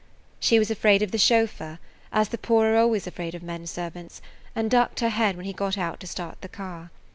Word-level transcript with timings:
She 0.39 0.57
was 0.57 0.71
afraid 0.71 1.03
of 1.03 1.11
the 1.11 1.19
chauffeur, 1.19 1.77
as 2.11 2.29
the 2.29 2.39
poor 2.39 2.71
are 2.71 2.75
always 2.77 3.05
afraid 3.05 3.35
of 3.35 3.43
men 3.43 3.67
servants, 3.67 4.19
and 4.55 4.71
ducked 4.71 4.99
her 5.01 5.09
head 5.09 5.37
when 5.37 5.45
he 5.45 5.53
got 5.53 5.77
out 5.77 5.99
to 5.99 6.07
start 6.07 6.41
the 6.41 6.49
car. 6.49 6.89